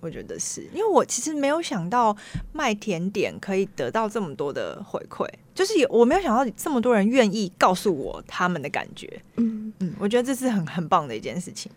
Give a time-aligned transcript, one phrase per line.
[0.00, 2.16] 我觉得是因为我其实没有想到
[2.52, 9.20] 卖甜点可以得到这么多的回馈，就是我没有想到这么多人愿意告诉我他们的感觉。
[9.36, 11.70] 嗯嗯，我觉得这是很很棒的一件事情。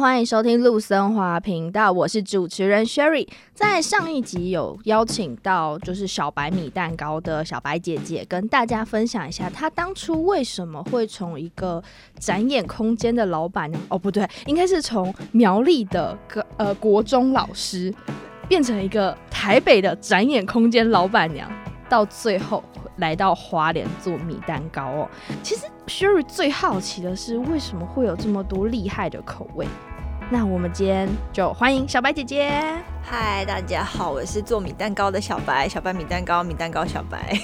[0.00, 3.28] 欢迎收听陆森华频道，我是主持人 Sherry。
[3.54, 11.82] 在上一集有邀请到就是小白米蛋糕的小白姐姐，跟大家分享一下她当初为什么会从一个
[12.18, 17.94] 展演空间的老板娘，哦不对，应该是从苗栗的个呃国中老师，
[18.48, 21.48] 变成一个台北的展演空间老板娘，
[21.88, 22.62] 到最后。
[22.98, 25.10] 来到花莲做米蛋糕哦，
[25.42, 29.66] 其实 Sherry 最好奇的是为什么会有这么多厉害的口味？
[30.36, 32.60] 那我们今天就欢迎小白姐姐。
[33.04, 37.38] 嗨，大家好，我是做米蛋糕的小白，小白米蛋糕，米蛋糕小白。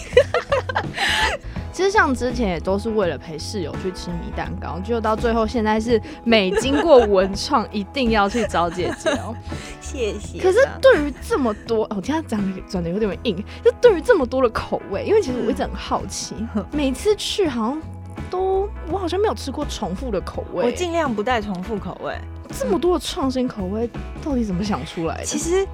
[1.73, 9.37] 其实像之前也都是为了陪室友去吃米蛋糕，就到最后现在是每经过文创一定要去找姐姐哦。
[9.81, 10.41] 谢谢。
[10.43, 16.35] 可是对于这么多，我今天讲的转的有点硬，就对于这么多的口味，因为其实我一直很好奇，
[16.73, 17.81] 每次去好像
[18.29, 20.65] 都我好像没有吃过重复的口味。
[20.65, 22.19] 我尽量不带重复口味。
[22.59, 23.89] 这么多的创新口味，
[24.25, 25.25] 到底怎么想出来的？
[25.25, 25.67] 其实，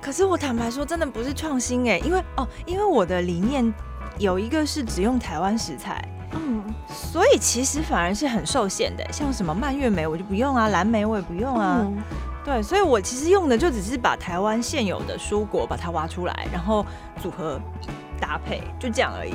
[0.00, 3.72] 可是我坦白说，真的不是创新哎，因为哦，因为我的理念。
[4.18, 11.96] 有一个是只用台湾食材，嗯，所以其实反而是很受限的，像什么蔓越莓我就不用啊，蓝莓我也不用啊，嗯、
[12.44, 16.84] 对，所以我其实用的就只是把台湾现有的蔬果把它挖出来，然后
[17.22, 17.58] 组合
[18.20, 19.32] 搭配，就这样而已。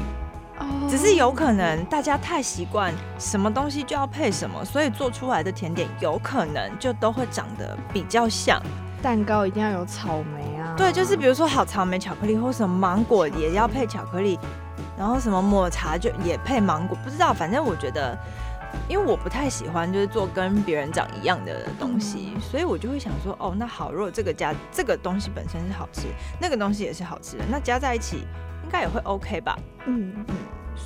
[0.59, 8.61] 哦，只是有可能大家太习惯什么东西就要配什么，所以做出来的甜点有可能就都会长得比较像。
[9.01, 14.39] 蛋糕一定要有草莓啊，对，就是比如说好草莓巧克力或什么芒果也要配巧克力。
[14.97, 18.17] 然后什么抹茶就也配芒果，不知道，反正我觉得，
[18.89, 26.07] 因为我不太喜欢就是做跟别人长一样的东西，嗯、所以我就会想说，哦，那好，如果这个加这个东西本身是好吃，
[26.39, 28.17] 那个东西也是好吃的，那加在一起
[28.63, 29.57] 应该也会 OK 吧？
[29.85, 30.35] 嗯嗯。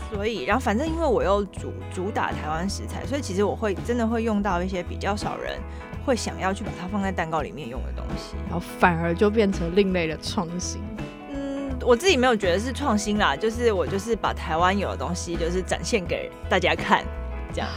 [0.09, 5.59] 所以，然后反正因为我又主主打台湾食材，所以其实我会真的会用到一些比较少人
[6.05, 10.81] 会想要去把它放在蛋糕里面用的东西，然后反而就变成另类的创新。
[11.83, 17.03] 我自己没有觉得是创新啦，就是我就是把台湾有的东西就是展现给大家看，
[17.53, 17.69] 这样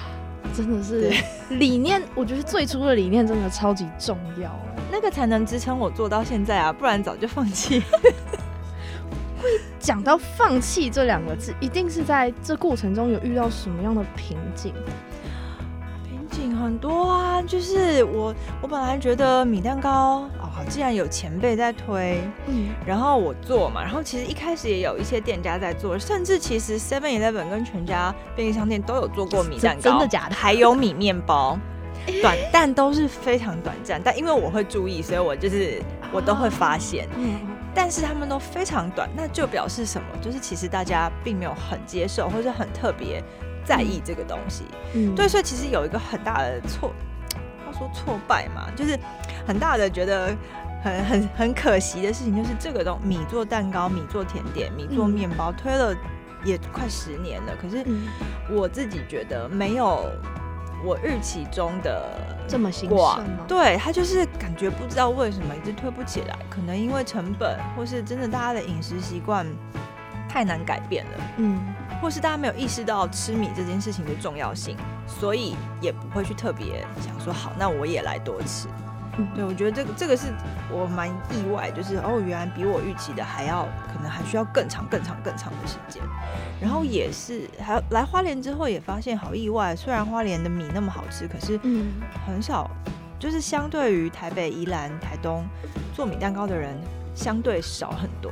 [0.55, 1.13] 真的是
[1.51, 2.03] 理念。
[2.15, 4.51] 我觉得最初的理念真的超级重要，
[4.91, 7.83] 那个才能支撑我做到现在啊，不然早就放弃。
[9.41, 14.73] 会讲到放弃这两个字，一定是在这过程中有遇到什么样的瓶颈？
[16.43, 30.35] 很多啊，就是我我本来觉得米蛋糕哦，既然有前辈在推，嗯，然后我做嘛，然后其实一开始也有一些店家在做，甚至其实 Seven Eleven 跟全家便利商店都有做过米蛋糕，真的假的？
[30.35, 31.59] 还有米面包，
[32.23, 35.81] 短但都是非常短暂，但因为我会注意，所以我就是
[36.13, 37.41] 我都会发现，嗯，
[37.75, 40.07] 但是他们都非常短，那就表示什么？
[40.23, 43.23] 就是其实大家并没有很接受，或者很特别。
[43.65, 44.65] 在意这个东西，
[44.95, 46.93] 嗯，对，所以其实有一个很大的挫，
[47.65, 48.99] 他说挫败嘛，就是
[49.47, 50.37] 很大的觉得
[50.83, 55.95] 很很很可惜的事情，就是这个东米做蛋糕、米做甜点、米做面包，嗯、推了
[56.45, 57.85] 也快十年了，可是
[58.51, 60.05] 我自己觉得没有
[60.85, 63.45] 我预期中的这么兴盛吗？
[63.49, 69.47] 对，他就是感觉不知道为什么一直推不起来，可能因为成本，或是真的大家的饮食习惯
[70.29, 71.75] 太难改变了，嗯。
[72.05, 74.77] 或是大家没有意识到吃米这件事情的重要性，
[75.07, 78.69] 所以也不会去特别想说好，那我也来多吃。
[79.17, 80.27] 嗯、对，我觉得这个这个是
[80.71, 86.03] 我蛮意外，就是哦，原来比我预期的还要可能还需要更长、更长、更长的时间。
[86.61, 91.59] 然后也是还来花莲之后也发现好意外，虽然花莲的米那么好吃，可是
[92.27, 92.71] 很少，
[93.19, 95.43] 就是相对于台北、宜兰、台东
[95.95, 96.77] 做米蛋糕的人
[97.15, 98.31] 相对少很多。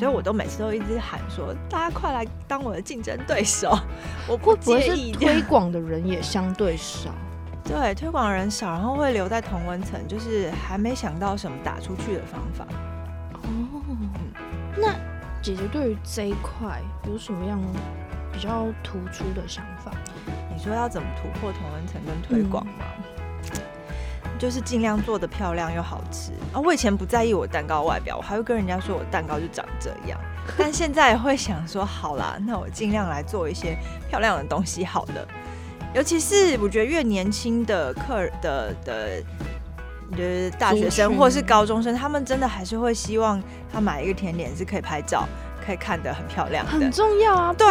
[0.00, 3.78] 嗯，所以我都每次都一直喊说，大家快来当我的竞争对手。
[4.26, 5.12] 我不介意。
[5.12, 7.10] 推广的人也相对少，
[7.62, 12.66] 对，推广的人少，然后会留在同温层，就是还没想到什么打出去的方法。
[13.34, 13.40] 哦，
[14.78, 14.94] 那
[15.42, 17.60] 姐姐对于这一块有什么样
[18.32, 19.92] 比较突出的想法？
[20.50, 22.72] 你说要怎么突破同温层跟推广吗？
[24.40, 26.56] 嗯就是尽量做的漂亮又好吃啊！
[26.64, 30.18] 我以前不在意我蛋糕外表，我还会跟人家说我蛋糕就长这样。
[30.56, 33.76] 但现在会想说，好啦，那我尽量来做一些
[34.08, 35.28] 漂亮的东西好了。
[35.92, 39.22] 尤其是我觉得越年轻的客的的
[40.12, 45.28] 就是大学生或是高中生，他们真的还是会希望他买一个甜点是可以拍照。
[45.62, 47.52] 可以看得很漂亮的，很重要啊！
[47.52, 47.66] 对，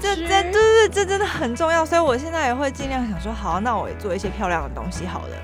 [0.00, 1.84] 这这对对对，这真的很重要。
[1.84, 5.36] 所以我现在也会尽量想说，好，那我也做一些漂亮的东西好了。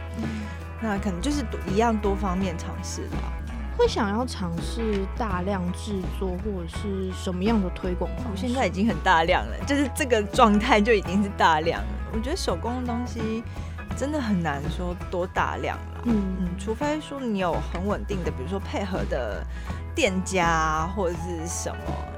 [0.80, 3.32] 嗯、那可能就是一样多方面尝试吧。
[3.76, 8.10] 会想要尝试大量制作或者是什么样的推广？
[8.30, 11.88] 我现在已经很大量了，就是这个状态就已经是大量了。
[12.12, 13.44] 我觉得手工的东西
[13.96, 16.02] 真的很难说多大量了。
[16.04, 19.44] 嗯嗯，除非说你有很稳定的，比如说配合的。
[19.94, 21.80] 店家或者是什么，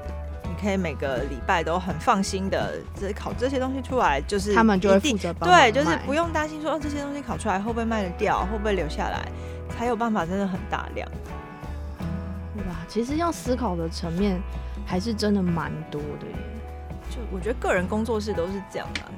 [0.61, 9.27] 可以每个礼拜都很放心的，这烤这些东西出来，就是他们就会负责帮对，就是不用担心说这些东西烤出来会不会卖得掉，会不会留下来，
[9.75, 11.09] 才有办法真的很大量。
[12.67, 14.39] 哇，其实要思考的层面
[14.85, 16.35] 还是真的蛮多的耶。
[17.11, 19.11] 就我觉得个人工作室都是这样啊，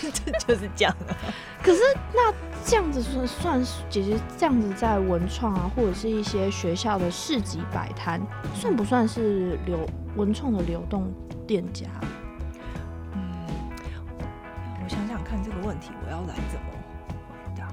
[0.00, 0.12] 就是
[0.46, 1.10] 就是这样啊。
[1.60, 1.80] 可是
[2.12, 2.32] 那
[2.64, 8.20] 这样子算算姐姐这样子在文创啊，或者是一些学校的市集摆摊，
[8.54, 11.12] 算不算是流文创的流动
[11.48, 11.86] 店家？
[13.14, 13.44] 嗯，
[14.84, 16.66] 我想想看这个问题，我要来怎么
[17.08, 17.68] 回答？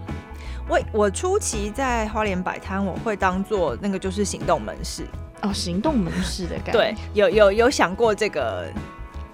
[0.67, 5.05] 我我初期在花莲摆摊，我会当做那个就是行动门市
[5.41, 6.71] 哦，行动门市的感觉。
[6.71, 8.67] 对，有有有想过这个。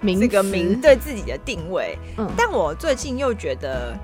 [0.02, 3.96] 这个名对自己的定位，嗯，但我最近又觉得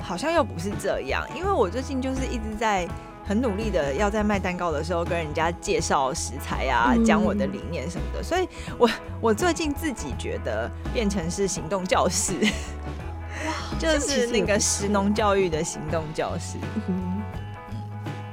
[0.00, 2.88] 好像又不是这样，因为我最近就是一直在
[3.24, 8.90] 很努力的要在卖蛋糕的时候跟人家介绍食材啊，讲我的理念什么的，所以我
[9.20, 12.32] 我最近自己觉得变成是行动教室，
[13.78, 16.56] 就是那个食农教育的行动教室。
[16.88, 17.22] 嗯，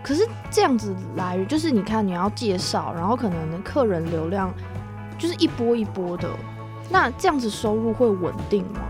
[0.01, 4.51] 可是这样子来，就是你看你要介绍，然后可能客人流量
[5.17, 6.29] 就是一波一波的。
[6.89, 8.81] 那这样子收入会稳定吗？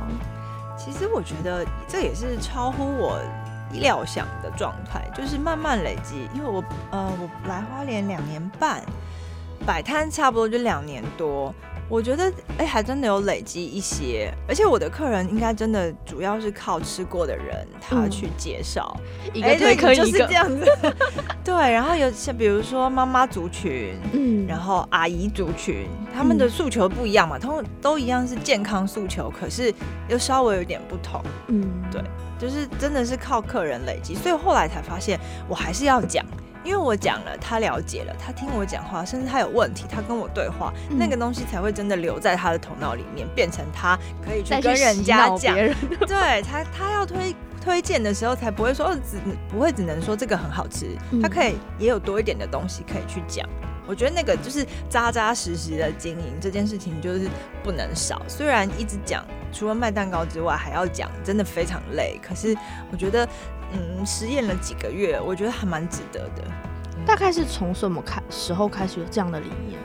[0.77, 3.19] 其实我觉得这也是超乎我
[3.73, 6.29] 料想的状态，就是慢慢累积。
[6.33, 8.81] 因为我呃，我来花莲两年半，
[9.65, 11.53] 摆摊差不多就两年多。
[11.89, 18.95] 我觉得哎、欸，还真的有累积一些，而且我的客人应该真的主要是靠吃过的人他去介绍、
[19.25, 20.65] 嗯，一个推可以就是这样子。
[21.44, 29.74] 对，然后有像比如说妈妈族群，嗯，然后阿姨族群，他们的诉求不一样嘛，他们都一样是健康诉求，可是
[30.07, 31.19] 又稍微有点不同。
[31.47, 32.03] 嗯，对，
[32.38, 36.24] 就是真的是靠客人累积，所以后来才发现我还是要讲。
[36.63, 45.56] 因为我讲了，他了解了，他听我讲话，甚至他有问题，他跟我对话，嗯、那个东西才会真的留在他的头脑里面，变成他可以去跟人家讲。
[46.06, 49.17] 对他，他要推推荐的时候，才不会说只
[49.50, 53.47] 不会只能说这个很好吃，嗯、他可以也有多一点的东西可以去讲。
[53.88, 57.27] 我觉得那个就是扎扎实实的经营这件事情，就是
[57.63, 58.21] 不能少。
[58.27, 62.19] 虽然一直讲，除了卖蛋糕之外还要讲，真的非常累。
[62.21, 62.56] 可是
[62.91, 63.27] 我觉得。
[63.71, 66.44] 嗯，实验了几个月，我觉得还蛮值得的。
[67.06, 69.80] 大概是从什么开时候开始有这样的理念？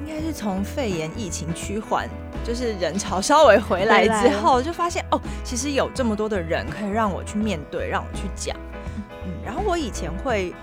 [0.00, 2.08] 应该是从肺炎疫情趋缓，
[2.44, 8.56] 就是人潮稍微回来之后，就发现哦，其实有这么多的人可以让我去面对，让我去讲。
[9.24, 10.54] 嗯，然后我以前会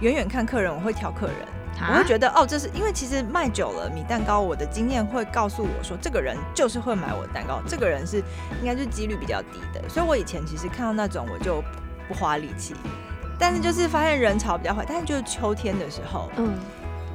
[0.00, 1.36] 远远看客人，我会挑客人。
[1.80, 8.18] 我会觉得哦，这是因为其实卖久了米蛋糕，我的经验会告诉我说，这个人就是会买我的蛋糕，这个人是
[8.60, 9.86] 应该是几率比较低的。
[9.88, 11.62] 所以我以前其实看到那种我就
[12.08, 12.74] 不花力气，
[13.38, 16.54] 但是就是发现人潮比较坏，但是就是秋天的时候，嗯，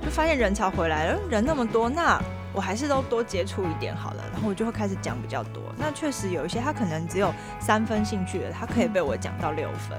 [0.04, 2.22] 就发现人潮回来了，人那么多，那
[2.54, 5.64] 我还是都多接触一点好了，然后我就会开始讲比较多。
[5.78, 9.98] 那确实有一些他可能只有三分兴趣的，他可以被我讲到六分，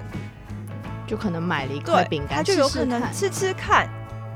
[1.07, 3.88] 就可能买了一块饼干，他就有可能吃吃看。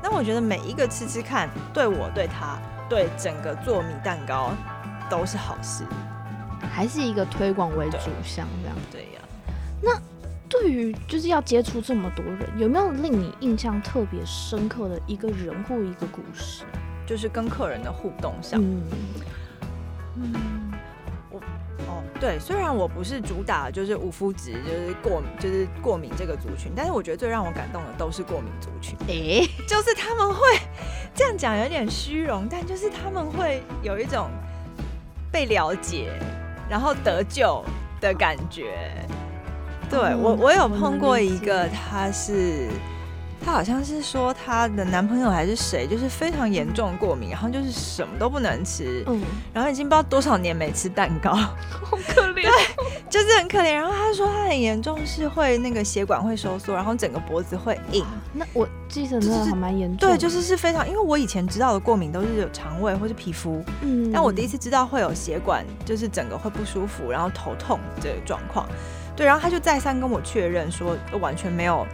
[0.07, 4.51] 但我觉得每一个吃吃看，对我、对他、对整个做米蛋糕
[5.09, 5.83] 都是好事，
[6.71, 8.77] 还是一个推广为主项这样。
[8.91, 9.21] 对呀。
[9.81, 9.99] 那
[10.47, 16.65] 对于就是要接触这么多人，有没有令你印象特别深刻的一个人或一个故事？
[17.07, 18.61] 就是跟客人的互动上。
[18.61, 18.83] 嗯。
[20.17, 20.33] 嗯
[22.19, 28.97] 对，虽然我不是主打就是无肤质，就是过就是过敏这个族群，但是我觉得最让我感动的都是过敏族群。
[29.07, 30.39] 诶、欸， 就是他们会
[31.13, 34.29] 这样讲有点虚荣，但就是他们会有一种
[35.31, 36.09] 被了解，
[36.69, 37.63] 然后得救
[37.99, 38.91] 的感觉。
[39.89, 42.69] 对，嗯、我，我有碰过一个，他是。
[43.45, 49.21] 她好像是说她的男朋友还是谁，就是非常严重过敏，然后就是什么都不能吃，嗯，
[49.53, 51.31] 然后已经不知道多少年没吃蛋糕，
[51.69, 52.51] 好可怜，对，
[53.07, 53.71] 就是很可怜。
[53.71, 58.03] 然后她说她很严重，是会那个血管会收缩，然后整个脖子会硬。
[58.33, 68.67] 那我记得那还蛮严重，对，就是是非常，因为我以前知道的过敏都是有肠胃或是皮肤，嗯，但我第一次知道会有血管，就是整个会不舒服，然后头痛这个状况。
[69.15, 71.87] 对，然后他就再三跟我确认说完全没有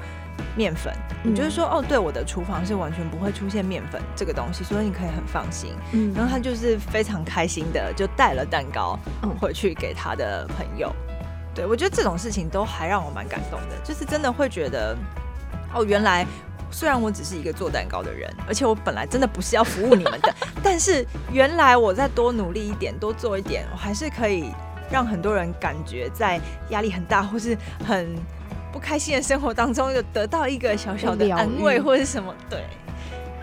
[0.56, 0.94] 面粉，
[1.24, 5.74] 你、就是说哦，对，我的厨房是完全不会出现面粉这个东西，所以你可以很放心。
[5.92, 8.98] 嗯，然后他就是非常开心的就带了蛋糕
[9.40, 10.94] 回去给他的朋友。
[11.54, 14.96] 对，我觉得这种事情都还让我蛮感动的，就是真的会觉得
[15.74, 16.26] 哦，原来。
[16.74, 20.34] 虽然我只是一个做蛋糕的人，而且我本来真的不是要服务你们的，
[20.64, 24.54] 但是原来我再多努力一点，多做一点，我还是可以
[24.90, 28.16] 让很多人感觉在压力很大或是很
[28.72, 32.34] 不开心的生活当中，有得到一个小小的安慰或者什么。
[32.50, 32.66] 对，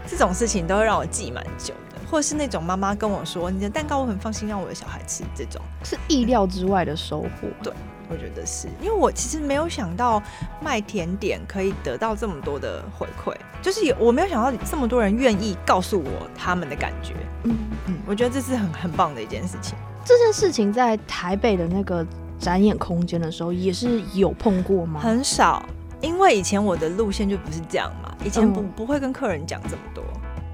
[0.07, 7.49] 这种事情都会让我记蛮久的，或是那种妈妈跟我说：“你的蛋糕我很放心让我的小孩吃。”这种是意料之外的收获。
[7.63, 7.73] 对。
[8.11, 10.23] 我觉得是因为我其实没有想到
[10.63, 17.13] 卖甜点可以得到这么多的回馈，就是有我没有想到这么多人愿意告诉我他们的感觉。
[17.43, 17.55] 嗯
[17.85, 19.77] 嗯，我觉得这是很很棒的一件事情。
[20.07, 22.03] 这件事情在台北的那个
[22.39, 25.01] 展演空间的时候也是有碰过吗？
[25.01, 25.65] 很少，
[26.01, 30.05] 因为以前我的路线就不是这样嘛，以前不不会跟客人讲这么多，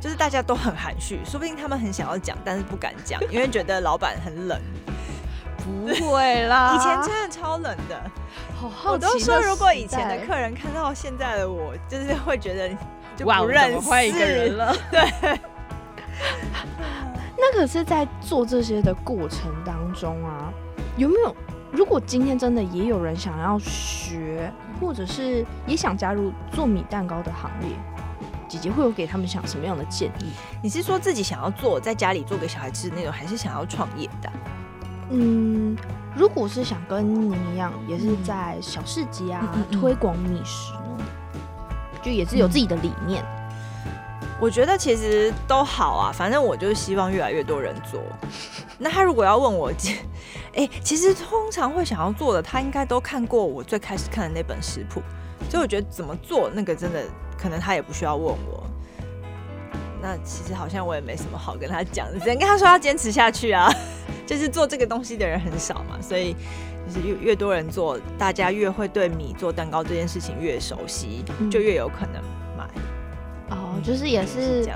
[0.01, 4.61] 就是大家都很含蓄，说不定他们很想要讲，但是不敢讲，因为觉得老板很冷。
[5.67, 7.99] 不会啦， 以前真的超冷的。
[8.55, 12.69] 好好奇，我都说，如果以前的客人看到现在的我，就是会觉得
[13.17, 14.77] 就不认识一个人了。
[14.93, 15.01] 对。
[17.39, 20.53] 那可是，在做这些的过程当中啊，
[20.99, 21.35] 有没有？
[21.75, 24.49] 如果今天真的也有人想要学，
[24.81, 27.71] 或者是也想加入做米蛋糕的行列，
[28.49, 30.27] 姐姐会有给他们想什么样的建议？
[30.63, 34.33] 你是说自己想要做，在家里做给小孩吃的那种，还是想要创业的？
[35.11, 35.77] 嗯，
[36.15, 41.05] 如果是想跟你一样，也是在小市集啊、嗯、推广米食呢，
[42.03, 43.25] 就也是有自己的理念。
[44.41, 48.01] 我觉得其实都好啊，反正我就是希望越来越多人做。
[48.79, 49.73] 那他如果要问我，
[50.57, 55.03] 哎、欸，其实通常会想要做的，他应该都看过我最开始看的那本食谱，
[55.51, 57.03] 所以我觉得怎么做那个真的
[57.37, 58.65] 可能他也不需要问我。
[60.01, 63.73] 那其实好像我也没什么好跟他讲的，只能跟他说要坚持下去啊。
[64.27, 66.35] 就是做这个东西的人很少嘛，所以
[66.87, 72.23] 就是越越多人做，大家越会对米做蛋糕这件事情越熟悉，嗯、就越有可能
[72.57, 72.67] 买。
[73.51, 74.67] 哦，就是也是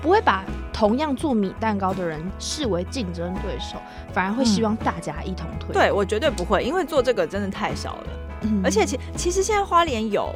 [0.00, 3.76] 不会把同样做米蛋糕的人视为竞争对手，
[4.12, 5.74] 反而会希望大家一同推、嗯。
[5.74, 8.06] 对，我绝对不会，因为做这个真的太少了。
[8.42, 10.32] 嗯、而且其其实现在花莲有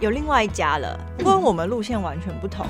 [0.00, 2.66] 有另外一家了，跟我们路线完全不同。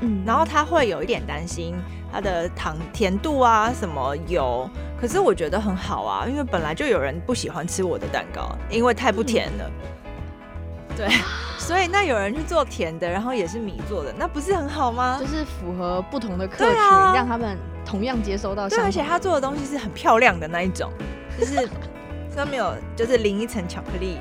[0.00, 1.74] 嗯，然后他会有一点担心
[2.12, 4.68] 它的糖甜度啊什么油，
[5.00, 9.70] 可是我觉得很好啊，因为本来就有人不喜欢吃我的蛋糕，因为太不甜了。
[9.70, 11.08] 嗯、对，
[11.66, 15.18] 所以那有人去做甜的，然后也是米做的，那不是很好吗？
[15.20, 18.68] 就是符合不同的客群，啊、让他们同样接收到。
[18.68, 20.92] 对，而且他做的东西是很漂亮的那一种，
[21.36, 21.68] 就是
[22.32, 24.18] 上面有就是淋一层巧克力，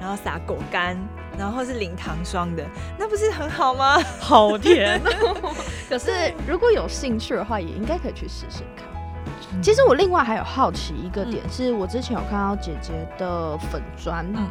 [0.00, 0.96] 然后撒果干。
[1.36, 2.64] 然后是零糖霜的，
[2.96, 3.98] 那不是很好吗？
[4.22, 5.00] 好甜。
[5.90, 8.86] 可是如果有兴趣的话，也应该可以去试试看。
[9.52, 14.48] 嗯、其实我另外还有好奇一个点，嗯、是我之前有看到姐姐的粉砖，嗯、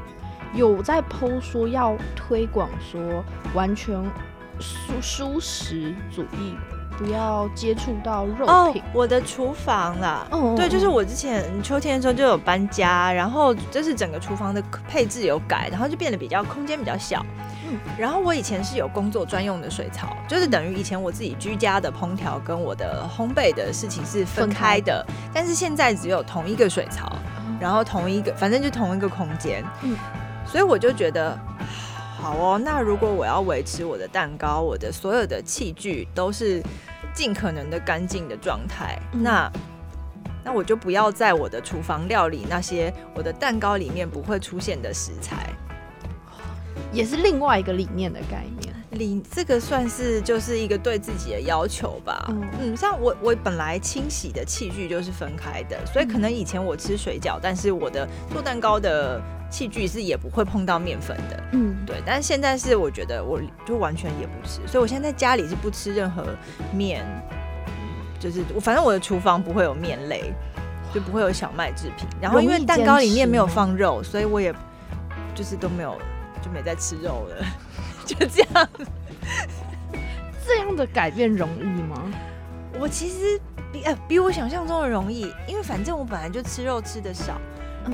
[0.54, 3.96] 有在 po 说要推广说完全
[4.60, 6.56] 蔬蔬食主义。
[6.96, 8.46] 不要接触到肉品。
[8.46, 17.26] Oh, 我的厨房啦，oh, 对，就是我之前秋天的时候就有搬家，然后就是整个厨房的配置有改，然后就变得比较空间比较小。
[17.68, 25.04] 嗯，然后我以前是有工作专用的水槽，就是等于以前我自己居家的烹调跟我的烘焙的事情是分开的。
[25.34, 27.12] 但是现在只有同一个水槽，
[27.60, 29.66] 然后同一个，反正就同一个空间。
[29.82, 29.98] 嗯，
[30.46, 31.38] 所以我就觉得。
[32.24, 36.64] 好哦，那如果我要维持我的蛋糕，我的所有的器具都是
[37.14, 39.52] 尽可能的干净的状态，嗯、那
[40.42, 45.50] 那我就不要在我的厨房料理那些我的蛋糕里面不会出现的食材，
[46.94, 48.74] 也是另外一个理念的概念。
[48.92, 52.28] 理这个算是就是一个对自己的要求吧。
[52.30, 59.22] 嗯，嗯，像我我本来清洗的器具就是分开的，所以可能以前我吃水饺，但是我的做蛋糕的。
[59.54, 62.02] 器具是也不会碰到面粉的，嗯，对。
[62.04, 66.26] 但是现在是我觉得我就完全也不吃，所以我现在在家里是不吃任何
[66.74, 67.06] 面，
[68.20, 70.34] 就是我反正我的厨房不会有面类，
[70.92, 72.08] 就不会有小麦制品。
[72.20, 74.52] 然后因为蛋糕里面没有放肉，所以我也
[75.36, 75.96] 就是都没有
[76.42, 77.46] 就没再吃肉了，
[78.08, 78.70] 就这样。
[80.48, 82.12] 这样的改变容易吗？
[82.80, 83.40] 我其实
[83.72, 87.40] 比呃比我想象中的容易，因为反正我本来就吃肉吃的少。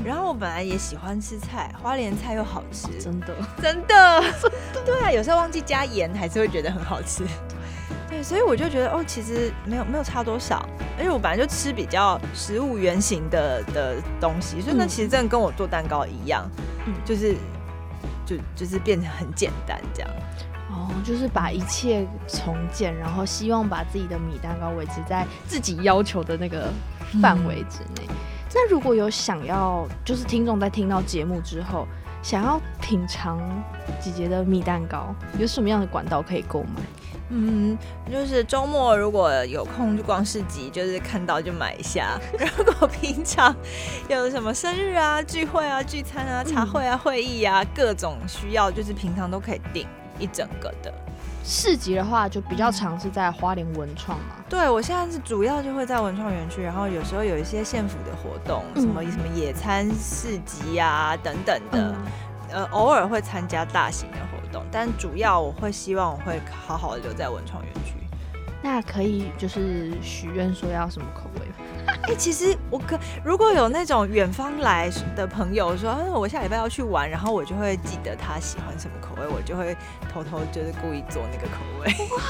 [0.05, 4.23] 然后我本来也喜欢吃菜，花莲菜又好吃，真的，真的，
[4.85, 7.23] 对啊，有时候忘记加盐还是会觉得很好吃，
[8.09, 10.67] 对，所以我就觉得哦，其实没有没有差多少，
[10.97, 16.49] 而且我本来就吃比较食物原型的的东西，所以那其实真的跟我做蛋糕一样，
[16.85, 17.35] 嗯，就是
[18.25, 20.09] 就就是变成很简单这样。
[20.71, 26.71] 哦，就是把一切重建，然后希望把自己的米蛋糕维持在自己要求的那个
[27.19, 28.07] 范围之内。
[28.07, 28.15] 嗯、
[28.53, 31.87] 那如果有想要，就是听众在听到节目之后，
[32.21, 33.39] 想要品尝
[33.99, 36.81] 姐姐的米蛋糕，有什么样的管道可以购买？
[37.29, 37.77] 嗯，
[38.11, 42.19] 就是周末如果有空就逛市集，就是看到就买一下。
[42.57, 43.55] 如果平常
[44.07, 49.87] 有什么生日啊、聚会啊、聚餐啊、茶会啊、会议啊，各种需要，就是平常都可以订。
[50.21, 50.93] 一整个的
[51.43, 54.35] 市集的话，就比较常是在花莲文创嘛。
[54.47, 61.95] 对，我现在是主要就会在文创园区，然后有时候有一些县府的活动，嗯、什么什么野餐市集啊等等的，
[62.51, 67.95] 嗯、呃，偶尔会参加大型的活动，但主要我会希望我会好好的留在文创园区。
[68.61, 71.47] 那可以就是许愿说要什么口味？
[72.07, 79.75] 哎、欸，其实我可如果有那种远方来的朋友说，嗯，我下礼拜要去玩，然后我就会记得他喜欢什么口味，我就会
[80.11, 81.87] 偷偷就是故意做那个口味。
[82.15, 82.23] 哇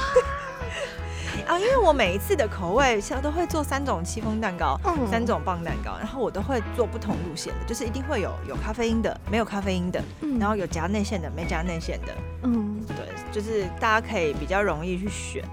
[1.54, 12.12] 啊，因为我每一次的口味其实都会做三种戚风蛋糕，嗯、三种棒蛋糕，然后我都会做不同路线的，就是一定会有有咖啡因的，没有咖啡因的，嗯、然后有夹内馅的，没夹内馅的。
[12.42, 12.96] 嗯，对，
[13.32, 15.44] 就是大家可以比较容易去选，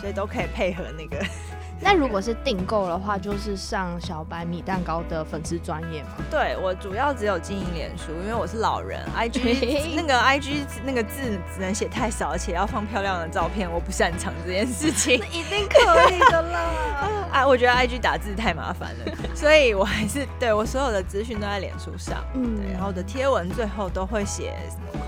[0.00, 1.24] 所以都可以配合那个。
[1.80, 6.10] 那如果是订购的话，就是上小白米蛋糕的粉丝专业吗？
[6.30, 15.14] 对，我主要只有经营脸书，因为我是老人，IG 那个 IG 那个字只能写太少，而且要放漂亮的照片，我不擅长这件事情。
[15.30, 16.60] 一定可以的啦！
[17.32, 22.24] 啊，我觉得 IG 打字太麻烦了，所以我还是对我所有的资讯都在脸书上。
[22.34, 24.56] 嗯，对，然后我的贴文最后都会写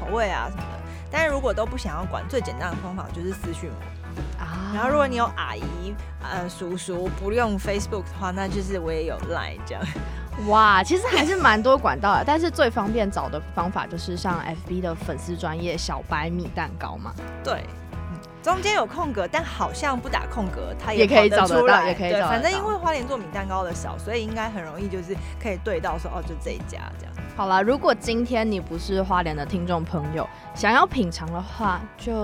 [0.00, 0.80] 口味啊什么的。
[1.10, 4.00] 但是如果都不想要管，最简单的方法就是私讯我。
[4.74, 9.82] 然后，如果你有阿姨、呃叔叔不用 Facebook 的话，那就是我也有 Line 这样。
[10.46, 17.12] 哇，其实还是蛮多管道的，但是最方便找的方法就是上 FB 的粉丝专业小白米蛋糕嘛。
[17.44, 17.64] 对，
[18.42, 22.28] 中间有空格，但好像不打空格，它也可以找得到，也可以找。
[22.28, 27.14] 反正因为花莲做米蛋糕的少，所以应该很容易就是可以对到说哦，就这一家这样。
[27.36, 32.14] 好了，如果今天你不是花莲的听众朋友，想要品尝的话，就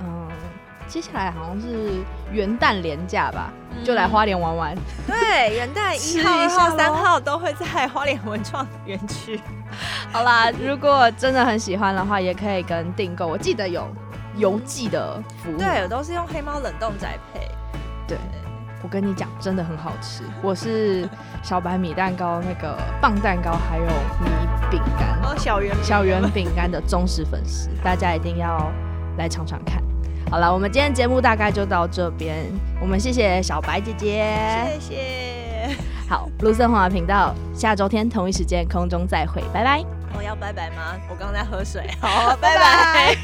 [0.00, 0.28] 嗯。
[0.94, 1.90] 接下来好像是
[2.30, 4.76] 元旦连假吧，嗯、就来花莲玩玩。
[5.08, 9.40] 对，元旦一号、二号、三号都会在花莲文创园区。
[10.12, 13.26] 好啦，如果真的很喜欢的话，也可以跟订购。
[13.26, 13.88] 我记得有
[14.36, 17.40] 邮寄的服务，对，我都是用黑猫冷冻宅配。
[18.06, 18.16] 对，
[18.80, 20.22] 我跟你讲，真的很好吃。
[20.42, 21.08] 我是
[21.42, 23.84] 小白米蛋糕那个棒蛋糕，还有
[24.20, 24.30] 米
[24.70, 28.70] 饼干哦，小圆小圆饼干的忠实粉丝，大家一定要
[29.18, 29.82] 来尝尝看。
[30.34, 32.44] 好了，我们今天节目大概就到这边。
[32.80, 34.34] 我们谢谢小白姐姐，
[34.80, 35.76] 谢谢。
[36.08, 39.84] 好，路森华频道，下周天同一时间空中再会，拜拜。
[40.12, 40.96] 我要拜拜吗？
[41.08, 41.88] 我刚刚在喝水。
[42.02, 43.16] 好，拜拜。